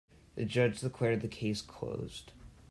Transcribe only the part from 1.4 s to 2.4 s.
closed.